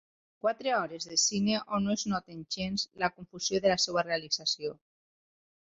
[0.43, 4.77] Quatre hores de cine on no es noten gens la confusió de la seva realització.